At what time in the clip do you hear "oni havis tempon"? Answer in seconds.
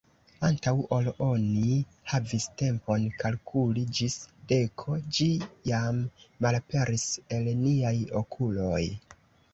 1.25-3.05